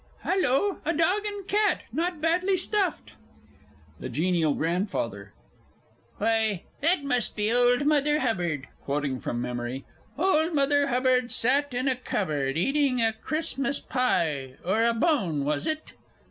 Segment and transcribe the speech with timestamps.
[0.23, 1.81] _)Hallo, a Dog and a Cat.
[1.93, 3.11] Not badly stuffed!
[3.99, 4.31] THE G.
[4.31, 4.43] G.
[4.43, 4.81] Why,
[6.81, 8.67] that must be Old Mother Hubbard.
[8.83, 9.85] (Quoting from memory.)
[10.17, 15.67] "Old Mother Hubbard sat in a cupboard, eating a Christmas pie or a bone was
[15.67, 15.93] it?"